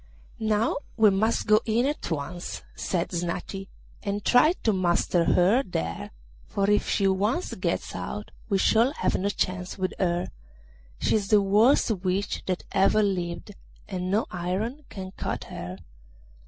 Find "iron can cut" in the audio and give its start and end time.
14.31-15.43